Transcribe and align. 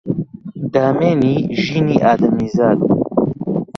دامێنی 0.73 1.35
ژینی 1.63 1.97
ئادەمیزاد 2.03 2.79